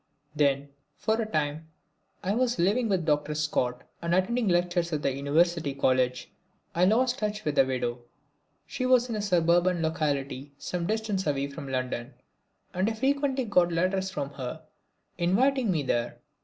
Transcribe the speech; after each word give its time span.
Then, 0.35 0.69
for 0.97 1.21
a 1.21 1.27
time, 1.27 1.67
while 2.21 2.33
I 2.33 2.35
was 2.35 2.57
living 2.57 2.89
with 2.89 3.05
Dr. 3.05 3.35
Scott 3.35 3.83
and 4.01 4.15
attending 4.15 4.47
lectures 4.47 4.91
at 4.91 5.03
the 5.03 5.13
University 5.13 5.75
College, 5.75 6.31
I 6.73 6.85
lost 6.85 7.19
touch 7.19 7.45
with 7.45 7.53
the 7.53 7.67
widow. 7.67 7.99
She 8.65 8.87
was 8.87 9.09
in 9.09 9.15
a 9.15 9.21
suburban 9.21 9.83
locality 9.83 10.53
some 10.57 10.87
distance 10.87 11.27
away 11.27 11.49
from 11.49 11.67
London, 11.67 12.15
and 12.73 12.89
I 12.89 12.93
frequently 12.93 13.45
got 13.45 13.71
letters 13.71 14.09
from 14.09 14.31
her 14.31 14.63
inviting 15.19 15.69
me 15.69 15.83
there. 15.83 16.17